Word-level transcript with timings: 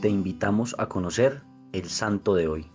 te 0.00 0.08
invitamos 0.08 0.74
a 0.78 0.86
conocer 0.88 1.42
el 1.72 1.90
santo 1.90 2.34
de 2.34 2.48
hoy. 2.48 2.66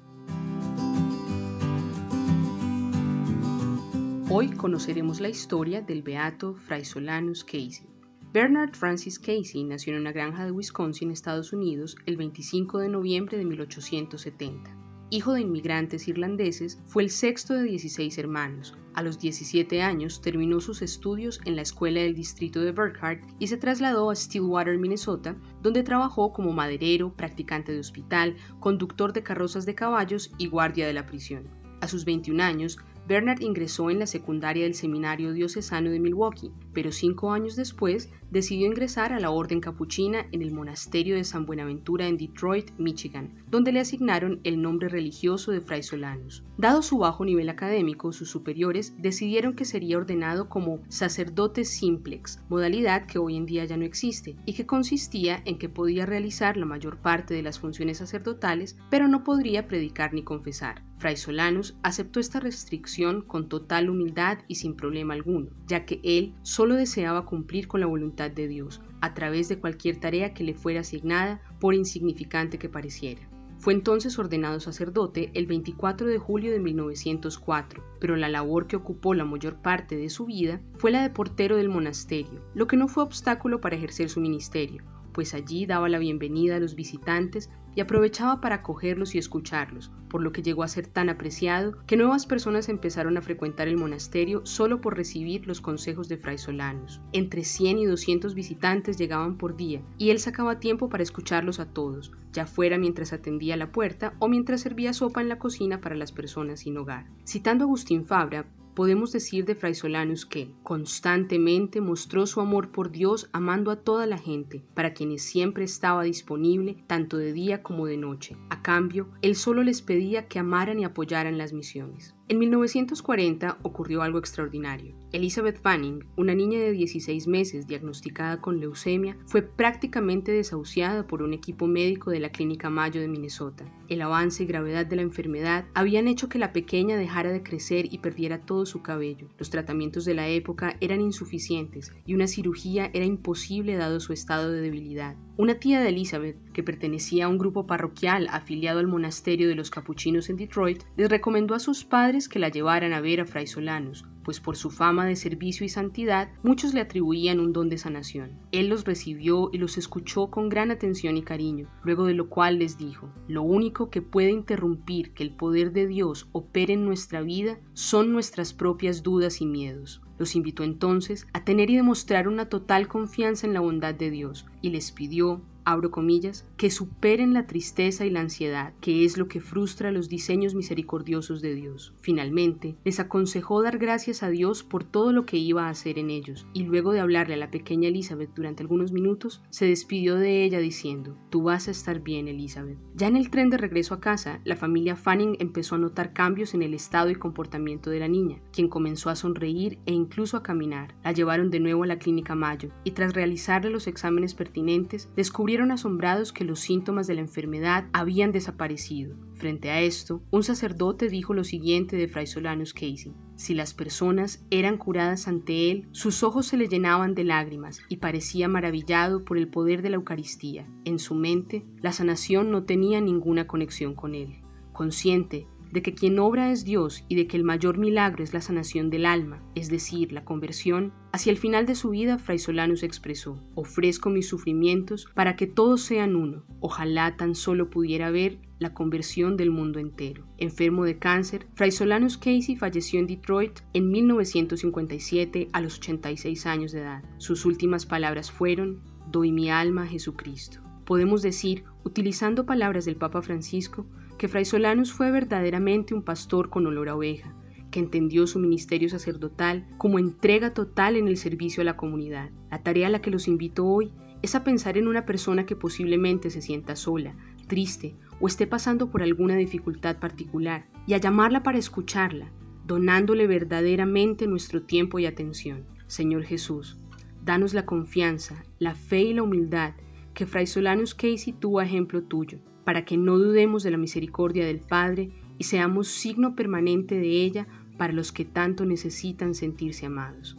Hoy 4.30 4.52
conoceremos 4.52 5.20
la 5.22 5.30
historia 5.30 5.82
del 5.82 6.04
beato 6.04 6.54
Fray 6.54 6.86
Solanus 6.86 7.44
Casey. 7.44 7.90
Bernard 8.32 8.76
Francis 8.76 9.18
Casey 9.18 9.64
nació 9.64 9.94
en 9.94 10.02
una 10.02 10.12
granja 10.12 10.46
de 10.46 10.52
Wisconsin, 10.52 11.10
Estados 11.10 11.52
Unidos, 11.52 11.96
el 12.06 12.18
25 12.18 12.80
de 12.80 12.90
noviembre 12.90 13.38
de 13.38 13.46
1870. 13.46 14.85
Hijo 15.12 15.34
de 15.34 15.42
inmigrantes 15.42 16.08
irlandeses, 16.08 16.82
fue 16.88 17.04
el 17.04 17.12
sexto 17.12 17.54
de 17.54 17.64
16 17.64 18.18
hermanos. 18.18 18.76
A 18.96 19.04
los 19.04 19.20
17 19.20 19.84
años 19.84 20.20
terminó 20.20 20.60
sus 20.60 20.82
estudios 20.82 21.40
en 21.46 21.56
la 21.56 21.62
escuela 21.62 22.02
del 22.02 22.16
distrito 22.16 22.62
de 22.62 22.72
Burkhardt 22.72 23.24
y 23.38 23.46
se 23.46 23.58
trasladó 23.58 24.10
a 24.10 24.16
Stillwater, 24.16 24.80
Minnesota, 24.80 25.36
donde 25.62 25.84
trabajó 25.84 26.34
como 26.34 26.54
maderero, 26.54 27.14
practicante 27.14 27.72
de 27.72 27.82
hospital, 27.82 28.36
conductor 28.60 29.14
de 29.14 29.22
carrozas 29.22 29.68
de 29.68 29.76
caballos 29.76 30.32
y 30.40 30.48
guardia 30.48 30.88
de 30.88 30.94
la 30.94 31.06
prisión. 31.06 31.48
A 31.82 31.88
sus 31.88 32.04
21 32.04 32.42
años, 32.42 32.80
Bernard 33.08 33.42
ingresó 33.42 33.92
en 33.92 34.00
la 34.00 34.08
secundaria 34.08 34.64
del 34.64 34.74
Seminario 34.74 35.34
Diocesano 35.34 35.92
de 35.92 36.00
Milwaukee, 36.00 36.52
pero 36.76 36.92
cinco 36.92 37.32
años 37.32 37.56
después 37.56 38.12
decidió 38.30 38.68
ingresar 38.68 39.14
a 39.14 39.20
la 39.20 39.30
Orden 39.30 39.62
Capuchina 39.62 40.28
en 40.34 40.42
el 40.42 40.52
Monasterio 40.52 41.16
de 41.16 41.24
San 41.24 41.46
Buenaventura 41.46 42.08
en 42.08 42.18
Detroit, 42.18 42.72
Michigan, 42.78 43.34
donde 43.50 43.72
le 43.72 43.80
asignaron 43.80 44.42
el 44.44 44.62
nombre 44.62 44.90
religioso 44.90 45.52
de 45.52 45.62
Fray 45.62 45.84
Solanus. 45.84 46.44
Dado 46.58 46.82
su 46.82 46.98
bajo 46.98 47.24
nivel 47.24 47.50
académico, 47.50 48.12
sus 48.12 48.30
superiores 48.30 48.94
decidieron 48.98 49.56
que 49.56 49.64
sería 49.64 49.98
ordenado 49.98 50.50
como 50.50 50.82
sacerdote 50.90 51.64
simplex, 51.64 52.42
modalidad 52.50 53.06
que 53.06 53.20
hoy 53.20 53.38
en 53.38 53.46
día 53.46 53.64
ya 53.64 53.78
no 53.78 53.86
existe, 53.86 54.36
y 54.46 54.54
que 54.54 54.66
consistía 54.66 55.42
en 55.46 55.58
que 55.58 55.70
podía 55.70 56.06
realizar 56.06 56.58
la 56.58 56.66
mayor 56.66 56.98
parte 56.98 57.34
de 57.34 57.44
las 57.44 57.60
funciones 57.60 58.00
sacerdotales, 58.00 58.78
pero 58.90 59.08
no 59.08 59.24
podría 59.24 59.68
predicar 59.68 60.14
ni 60.14 60.24
confesar. 60.24 60.84
Fray 60.98 61.18
Solanus 61.18 61.76
aceptó 61.84 62.20
esta 62.20 62.40
restricción 62.40 63.22
con 63.22 63.50
total 63.50 63.90
humildad 63.90 64.40
y 64.48 64.56
sin 64.56 64.76
problema 64.76 65.14
alguno, 65.14 65.50
ya 65.68 65.86
que 65.86 66.00
él 66.04 66.34
solo 66.42 66.65
deseaba 66.74 67.26
cumplir 67.26 67.68
con 67.68 67.82
la 67.82 67.86
voluntad 67.86 68.32
de 68.32 68.48
Dios 68.48 68.82
a 69.02 69.14
través 69.14 69.48
de 69.48 69.60
cualquier 69.60 69.98
tarea 69.98 70.34
que 70.34 70.44
le 70.44 70.56
fuera 70.56 70.80
asignada, 70.80 71.40
por 71.60 71.76
insignificante 71.76 72.58
que 72.58 72.70
pareciera. 72.70 73.22
Fue 73.60 73.74
entonces 73.74 74.18
ordenado 74.20 74.60
sacerdote 74.60 75.32
el 75.34 75.46
24 75.46 76.08
de 76.08 76.18
julio 76.18 76.52
de 76.52 76.60
1904, 76.60 77.84
pero 78.00 78.16
la 78.16 78.30
labor 78.30 78.68
que 78.68 78.76
ocupó 78.76 79.14
la 79.14 79.26
mayor 79.26 79.62
parte 79.62 79.96
de 79.96 80.10
su 80.10 80.26
vida 80.26 80.60
fue 80.76 80.92
la 80.92 81.02
de 81.02 81.10
portero 81.10 81.56
del 81.58 81.70
monasterio, 81.70 82.44
lo 82.54 82.68
que 82.68 82.78
no 82.78 82.88
fue 82.88 83.04
obstáculo 83.04 83.62
para 83.62 83.76
ejercer 83.76 84.10
su 84.10 84.20
ministerio, 84.20 84.84
pues 85.16 85.34
allí 85.34 85.66
daba 85.66 85.88
la 85.88 85.98
bienvenida 85.98 86.58
a 86.58 86.60
los 86.60 86.76
visitantes 86.76 87.50
y 87.74 87.80
aprovechaba 87.80 88.42
para 88.42 88.56
acogerlos 88.56 89.16
y 89.16 89.18
escucharlos, 89.18 89.90
por 90.10 90.22
lo 90.22 90.34
que 90.34 90.44
llegó 90.44 90.62
a 90.62 90.68
ser 90.68 90.88
tan 90.88 91.08
apreciado 91.08 91.78
que 91.88 91.96
nuevas 91.96 92.26
personas 92.26 92.68
empezaron 92.68 93.16
a 93.16 93.22
frecuentar 93.22 93.70
el 93.70 93.78
monasterio 93.78 94.46
solo 94.46 94.82
por 94.82 94.98
recibir 94.98 95.48
los 95.48 95.62
consejos 95.62 96.10
de 96.10 96.18
Fray 96.18 96.38
Solanus. 96.38 97.00
Entre 97.14 97.46
100 97.46 97.80
y 97.80 97.86
200 97.86 98.36
visitantes 98.36 98.98
llegaban 98.98 99.38
por 99.38 99.56
día 99.56 99.82
y 99.98 100.10
él 100.10 100.20
sacaba 100.20 100.60
tiempo 100.60 100.90
para 100.90 101.04
escucharlos 101.04 101.62
a 101.62 101.72
todos, 101.72 102.12
ya 102.34 102.46
fuera 102.46 102.78
mientras 102.78 103.14
atendía 103.14 103.56
la 103.56 103.72
puerta 103.72 104.16
o 104.20 104.28
mientras 104.28 104.60
servía 104.60 104.92
sopa 104.92 105.22
en 105.22 105.30
la 105.30 105.40
cocina 105.40 105.80
para 105.80 105.96
las 105.96 106.12
personas 106.12 106.60
sin 106.60 106.78
hogar. 106.78 107.08
Citando 107.26 107.64
a 107.64 107.68
Agustín 107.68 108.06
Fabra, 108.06 108.48
podemos 108.76 109.12
decir 109.12 109.46
de 109.46 109.56
Fray 109.56 109.74
Solanus 109.74 110.26
que 110.26 110.52
constantemente 110.64 111.82
mostró 111.82 112.28
su 112.28 112.42
amor 112.42 112.72
por 112.72 112.92
Dios 112.92 113.30
amando 113.32 113.72
a 113.72 113.78
toda 113.78 114.06
la 114.06 114.18
gente, 114.18 114.64
para 114.74 114.94
quienes 114.94 115.24
siempre 115.24 115.64
estaba 115.64 116.04
disponible 116.04 116.84
tanto 116.88 117.18
de 117.18 117.34
día 117.34 117.64
como 117.64 117.88
de 117.88 117.98
noche. 117.98 118.38
A 118.50 118.62
cambio, 118.62 119.10
él 119.22 119.36
solo 119.36 119.64
les 119.64 119.82
pedía 119.82 120.28
que 120.28 120.40
amaran 120.40 120.80
y 120.80 120.86
apoyaran 120.86 121.38
las 121.38 121.54
misiones. 121.54 122.15
En 122.28 122.40
1940 122.40 123.60
ocurrió 123.62 124.02
algo 124.02 124.18
extraordinario. 124.18 124.96
Elizabeth 125.12 125.62
Fanning, 125.62 126.06
una 126.16 126.34
niña 126.34 126.58
de 126.58 126.72
16 126.72 127.28
meses 127.28 127.68
diagnosticada 127.68 128.42
con 128.42 128.60
leucemia, 128.60 129.16
fue 129.28 129.44
prácticamente 129.44 130.32
desahuciada 130.32 131.06
por 131.06 131.22
un 131.22 131.36
equipo 131.36 131.68
médico 131.68 132.10
de 132.10 132.20
la 132.20 132.32
Clínica 132.32 132.72
Mayo 132.72 133.00
de 133.00 133.08
Minnesota. 133.08 133.72
El 133.90 134.02
avance 134.02 134.42
y 134.42 134.48
gravedad 134.48 134.88
de 134.88 134.96
la 134.96 135.04
enfermedad 135.04 135.66
habían 135.76 136.08
hecho 136.08 136.28
que 136.28 136.40
la 136.40 136.52
pequeña 136.52 136.98
dejara 136.98 137.32
de 137.32 137.44
crecer 137.44 137.94
y 137.94 138.00
perdiera 138.00 138.42
todo 138.42 138.66
su 138.66 138.82
cabello. 138.82 139.28
Los 139.38 139.52
tratamientos 139.52 140.04
de 140.04 140.16
la 140.16 140.28
época 140.28 140.78
eran 140.82 141.02
insuficientes 141.02 141.94
y 142.08 142.16
una 142.16 142.26
cirugía 142.26 142.90
era 142.96 143.06
imposible 143.06 143.76
dado 143.76 144.00
su 144.00 144.14
estado 144.14 144.52
de 144.52 144.62
debilidad. 144.62 145.16
Una 145.38 145.56
tía 145.56 145.82
de 145.82 145.90
Elizabeth, 145.90 146.38
que 146.54 146.64
pertenecía 146.64 147.26
a 147.26 147.28
un 147.28 147.38
grupo 147.38 147.68
parroquial 147.68 148.30
afiliado 148.32 148.80
al 148.80 148.88
monasterio 148.88 149.50
de 149.50 149.56
los 149.56 149.70
capuchinos 149.70 150.30
en 150.30 150.38
Detroit, 150.38 150.84
les 150.96 151.10
recomendó 151.10 151.56
a 151.56 151.60
sus 151.60 151.84
padres 151.84 152.30
que 152.30 152.40
la 152.40 152.48
llevaran 152.48 152.94
a 152.94 153.02
ver 153.02 153.20
a 153.20 153.26
Fray 153.26 153.46
Solanus, 153.46 154.06
pues 154.26 154.42
por 154.42 154.58
su 154.58 154.72
fama 154.72 155.06
de 155.06 155.16
servicio 155.16 155.66
y 155.66 155.70
santidad 155.70 156.30
muchos 156.44 156.74
le 156.74 156.82
atribuían 156.82 157.40
un 157.40 157.54
don 157.54 157.70
de 157.70 157.78
sanación. 157.78 158.40
Él 158.52 158.68
los 158.68 158.84
recibió 158.84 159.50
y 159.54 159.60
los 159.60 159.78
escuchó 159.78 160.28
con 160.32 160.50
gran 160.50 160.72
atención 160.72 161.16
y 161.16 161.22
cariño, 161.22 161.70
luego 161.84 162.06
de 162.06 162.16
lo 162.16 162.28
cual 162.28 162.58
les 162.58 162.78
dijo, 162.78 163.14
lo 163.28 163.44
único 163.44 163.90
que 163.90 164.02
puede 164.02 164.32
interrumpir 164.32 165.14
que 165.14 165.24
el 165.24 165.36
poder 165.36 165.72
de 165.72 165.88
Dios 165.88 166.28
opere 166.32 166.74
en 166.74 166.86
nuestra 166.86 167.22
vida 167.22 167.60
son 167.74 168.12
nuestras 168.12 168.54
propias 168.54 169.04
dudas 169.04 169.42
y 169.42 169.46
miedos. 169.46 170.02
Los 170.18 170.36
invitó 170.36 170.64
entonces 170.64 171.28
a 171.34 171.44
tener 171.44 171.70
y 171.70 171.76
demostrar 171.76 172.28
una 172.28 172.50
total 172.50 172.88
confianza 172.88 173.46
en 173.46 173.54
la 173.54 173.60
bondad 173.60 173.94
de 173.94 174.10
Dios 174.10 174.46
y 174.62 174.70
les 174.70 174.92
pidió 174.92 175.42
abro 175.66 175.92
comillas, 175.92 176.46
que 176.58 176.70
superen 176.70 177.34
la 177.34 177.48
tristeza 177.48 178.06
y 178.06 178.10
la 178.10 178.22
ansiedad, 178.22 178.74
que 178.82 179.04
es 179.04 179.18
lo 179.18 179.28
que 179.28 179.42
frustra 179.42 179.92
los 179.92 180.10
diseños 180.10 180.56
misericordiosos 180.56 181.42
de 181.42 181.56
Dios. 181.56 181.94
Finalmente, 182.02 182.76
les 182.84 183.00
aconsejó 183.00 183.62
dar 183.62 183.78
gracias 183.78 184.24
a 184.24 184.30
Dios 184.30 184.64
por 184.64 184.84
todo 184.84 185.12
lo 185.12 185.26
que 185.26 185.38
iba 185.38 185.66
a 185.66 185.70
hacer 185.70 186.00
en 186.00 186.10
ellos, 186.10 186.48
y 186.54 186.64
luego 186.64 186.94
de 186.94 187.00
hablarle 187.00 187.34
a 187.34 187.38
la 187.38 187.52
pequeña 187.52 187.90
Elizabeth 187.90 188.34
durante 188.36 188.64
algunos 188.64 188.92
minutos, 188.92 189.42
se 189.50 189.66
despidió 189.66 190.16
de 190.16 190.44
ella 190.44 190.60
diciendo, 190.60 191.18
Tú 191.30 191.44
vas 191.44 191.68
a 191.68 191.72
estar 191.72 192.02
bien, 192.02 192.28
Elizabeth. 192.28 192.78
Ya 192.94 193.08
en 193.08 193.18
el 193.18 193.30
tren 193.30 193.50
de 193.50 193.58
regreso 193.58 193.94
a 193.94 194.00
casa, 194.00 194.40
la 194.44 194.56
familia 194.56 194.96
Fanning 194.96 195.38
empezó 195.40 195.76
a 195.76 195.80
notar 195.80 196.14
cambios 196.14 196.54
en 196.54 196.62
el 196.62 196.74
estado 196.74 197.10
y 197.10 197.16
comportamiento 197.16 197.90
de 197.90 198.00
la 198.00 198.08
niña, 198.08 198.40
quien 198.52 198.70
comenzó 198.70 199.10
a 199.10 199.16
sonreír 199.16 199.80
e 199.86 199.94
incluso 199.94 200.38
a 200.38 200.44
caminar. 200.44 200.96
La 201.04 201.12
llevaron 201.12 201.50
de 201.50 201.60
nuevo 201.60 201.84
a 201.84 201.88
la 201.88 202.00
clínica 202.00 202.36
Mayo, 202.36 202.70
y 202.84 202.92
tras 202.92 203.14
realizarle 203.14 203.70
los 203.70 203.88
exámenes 203.88 204.34
pertinentes, 204.34 205.10
descubrieron 205.16 205.55
asombrados 205.64 206.32
que 206.34 206.44
los 206.44 206.60
síntomas 206.60 207.08
de 207.08 207.16
la 207.16 207.22
enfermedad 207.22 207.88
habían 207.94 208.32
desaparecido. 208.32 209.16
Frente 209.34 209.70
a 209.70 209.82
esto, 209.82 210.24
un 210.32 210.44
sacerdote 210.44 211.10
dijo 211.10 211.34
lo 211.34 211.44
siguiente 211.44 211.96
de 211.96 212.08
Fray 212.08 212.28
Solanus 212.28 212.74
Casey. 212.74 213.14
Si 213.36 213.54
las 213.54 213.74
personas 213.74 214.46
eran 214.50 214.78
curadas 214.78 215.28
ante 215.28 215.72
él, 215.72 215.88
sus 215.92 216.24
ojos 216.24 216.46
se 216.46 216.58
le 216.58 216.68
llenaban 216.68 217.16
de 217.16 217.24
lágrimas 217.24 217.82
y 217.90 217.98
parecía 217.98 218.48
maravillado 218.48 219.26
por 219.26 219.38
el 219.38 219.50
poder 219.50 219.82
de 219.82 219.90
la 219.90 219.98
Eucaristía. 219.98 220.68
En 220.86 221.00
su 221.00 221.16
mente, 221.16 221.66
la 221.82 221.92
sanación 221.92 222.52
no 222.52 222.64
tenía 222.64 223.02
ninguna 223.02 223.48
conexión 223.48 223.94
con 223.94 224.16
él. 224.16 224.42
Consciente 224.72 225.48
de 225.76 225.82
que 225.82 225.94
quien 225.94 226.20
obra 226.20 226.54
es 226.54 226.64
Dios 226.64 227.04
y 227.10 227.16
de 227.16 227.28
que 227.28 227.36
el 227.36 227.44
mayor 227.44 227.78
milagro 227.78 228.24
es 228.24 228.34
la 228.34 228.40
sanación 228.40 228.90
del 228.90 229.06
alma, 229.06 229.44
es 229.56 229.68
decir, 229.68 230.14
la 230.14 230.24
conversión, 230.24 230.94
hacia 231.12 231.32
el 231.32 231.38
final 231.38 231.66
de 231.66 231.76
su 231.76 231.90
vida 231.90 232.18
Fray 232.18 232.40
Solanus 232.40 232.82
expresó, 232.82 233.44
ofrezco 233.56 234.10
mis 234.10 234.26
sufrimientos 234.26 235.06
para 235.14 235.36
que 235.36 235.48
todos 235.48 235.82
sean 235.82 236.16
uno, 236.16 236.46
ojalá 236.62 237.18
tan 237.18 237.36
solo 237.36 237.70
pudiera 237.70 238.10
ver 238.10 238.40
la 238.58 238.74
conversión 238.74 239.36
del 239.36 239.52
mundo 239.52 239.80
entero. 239.80 240.26
Enfermo 240.38 240.86
de 240.86 240.98
cáncer, 240.98 241.46
Fray 241.56 241.72
Solanus 241.72 242.18
Casey 242.18 242.56
falleció 242.56 243.02
en 243.02 243.08
Detroit 243.08 243.60
en 243.74 243.90
1957 243.90 245.50
a 245.52 245.60
los 245.60 245.80
86 245.80 246.46
años 246.46 246.72
de 246.72 246.84
edad. 246.84 247.04
Sus 247.18 247.46
últimas 247.46 247.86
palabras 247.86 248.32
fueron, 248.32 248.82
doy 249.12 249.34
mi 249.34 249.50
alma 249.50 249.84
a 249.84 249.88
Jesucristo. 249.88 250.62
Podemos 250.86 251.22
decir, 251.22 251.66
utilizando 251.86 252.46
palabras 252.46 252.84
del 252.84 252.98
Papa 252.98 253.22
Francisco, 253.22 253.86
que 254.18 254.28
Fray 254.28 254.44
Solanus 254.44 254.92
fue 254.92 255.12
verdaderamente 255.12 255.94
un 255.94 256.02
pastor 256.02 256.50
con 256.50 256.66
olor 256.66 256.90
a 256.90 256.96
oveja, 256.96 257.34
que 257.70 257.80
entendió 257.80 258.28
su 258.28 258.40
ministerio 258.40 258.90
sacerdotal 258.90 259.68
como 259.78 260.00
entrega 260.00 260.54
total 260.54 260.98
en 260.98 261.08
el 261.08 261.16
servicio 261.16 261.62
a 261.62 261.66
la 261.66 261.78
comunidad. 261.78 262.32
La 262.50 262.64
tarea 262.64 262.88
a 262.88 262.90
la 262.90 263.02
que 263.02 263.12
los 263.12 263.28
invito 263.28 263.66
hoy 263.66 263.94
es 264.24 264.34
a 264.34 264.44
pensar 264.44 264.78
en 264.78 264.88
una 264.88 265.06
persona 265.06 265.46
que 265.46 265.56
posiblemente 265.56 266.32
se 266.32 266.42
sienta 266.42 266.76
sola, 266.76 267.16
triste 267.48 267.96
o 268.20 268.28
esté 268.28 268.48
pasando 268.48 268.90
por 268.90 269.04
alguna 269.04 269.36
dificultad 269.36 269.98
particular 270.00 270.66
y 270.88 270.96
a 270.96 270.98
llamarla 270.98 271.44
para 271.44 271.60
escucharla, 271.60 272.32
donándole 272.66 273.28
verdaderamente 273.28 274.26
nuestro 274.26 274.64
tiempo 274.64 274.98
y 274.98 275.06
atención. 275.06 275.66
Señor 275.86 276.24
Jesús, 276.24 276.80
danos 277.24 277.54
la 277.54 277.66
confianza, 277.66 278.44
la 278.58 278.74
fe 278.74 279.04
y 279.04 279.14
la 279.14 279.22
humildad 279.22 279.76
que 280.16 280.26
Fray 280.26 280.48
Solanus 280.48 280.96
Casey 280.96 281.34
tuvo 281.34 281.62
ejemplo 281.62 282.02
tuyo 282.02 282.40
para 282.64 282.86
que 282.86 282.98
no 282.98 283.20
dudemos 283.20 283.62
de 283.62 283.70
la 283.70 283.78
misericordia 283.78 284.46
del 284.46 284.60
Padre 284.60 285.12
y 285.38 285.44
seamos 285.44 285.90
signo 285.90 286.36
permanente 286.36 286.96
de 286.96 287.24
ella 287.24 287.48
para 287.78 287.94
los 287.94 288.12
que 288.12 288.26
tanto 288.26 288.66
necesitan 288.66 289.36
sentirse 289.36 289.86
amados. 289.86 290.38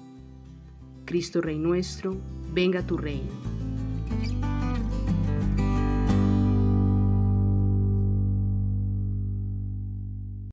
Cristo 1.05 1.41
Rey 1.41 1.59
nuestro, 1.59 2.17
venga 2.53 2.85
tu 2.85 2.97
reino. 2.97 3.56